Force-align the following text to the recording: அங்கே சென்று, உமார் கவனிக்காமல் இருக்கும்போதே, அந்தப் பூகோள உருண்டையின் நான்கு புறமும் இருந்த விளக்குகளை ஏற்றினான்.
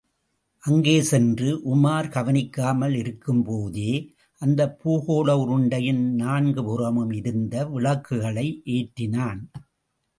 அங்கே 0.63 1.01
சென்று, 1.01 1.49
உமார் 1.65 2.09
கவனிக்காமல் 2.09 2.95
இருக்கும்போதே, 2.95 3.91
அந்தப் 4.41 4.77
பூகோள 4.83 5.35
உருண்டையின் 5.37 6.03
நான்கு 6.15 6.63
புறமும் 6.63 7.11
இருந்த 7.11 7.65
விளக்குகளை 7.65 8.61
ஏற்றினான். 8.65 9.41